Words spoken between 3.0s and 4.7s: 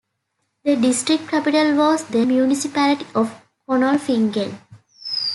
of Konolfingen.